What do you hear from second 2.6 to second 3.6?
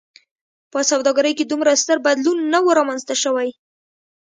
و رامنځته شوی.